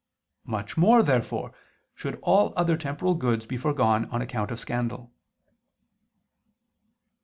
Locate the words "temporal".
2.75-3.13